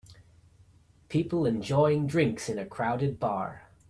[1.09, 3.67] People enjoying drinks in a crowded bar.